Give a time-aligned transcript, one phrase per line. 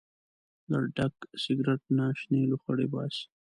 [0.71, 3.23] له ډک سګرټ نه شنې لوخړې باسي.